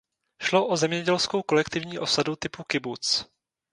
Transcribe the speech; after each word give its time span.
Šlo 0.43 0.67
o 0.67 0.77
zemědělskou 0.77 1.41
kolektivní 1.43 1.99
osadu 1.99 2.35
typu 2.35 2.63
kibuc. 2.63 3.25